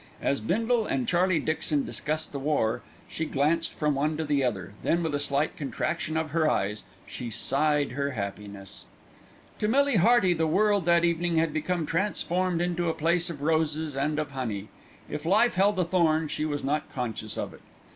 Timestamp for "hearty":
9.97-10.33